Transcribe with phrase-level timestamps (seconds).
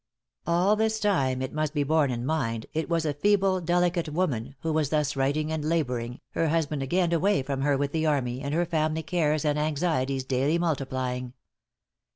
[0.47, 4.55] All this time, it must be borne in mind, it was a feeble, delicate woman,
[4.61, 8.41] who was thus writing and laboring, her husband again away from her with the army,
[8.41, 11.33] and her family cares and anxieties daily multiplying.